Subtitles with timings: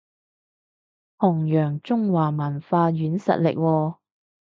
[1.17, 3.97] 弘揚中華文化軟實力喎